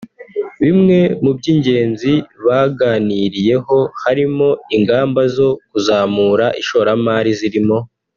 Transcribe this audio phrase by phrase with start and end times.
[0.63, 2.13] Bimwe mu by’ ingenzi
[2.45, 7.77] baganiriyeho harimo ingamba zo kuzamura ishoramali zirimo